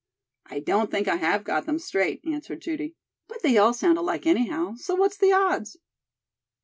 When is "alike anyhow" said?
3.99-4.73